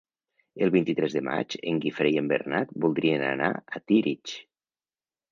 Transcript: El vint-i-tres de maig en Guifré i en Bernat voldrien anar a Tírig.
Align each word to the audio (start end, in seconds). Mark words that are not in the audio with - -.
El 0.67 0.71
vint-i-tres 0.75 1.15
de 1.17 1.21
maig 1.25 1.55
en 1.71 1.81
Guifré 1.83 2.13
i 2.15 2.17
en 2.21 2.31
Bernat 2.31 2.71
voldrien 2.85 3.25
anar 3.27 3.51
a 3.57 3.83
Tírig. 3.93 4.33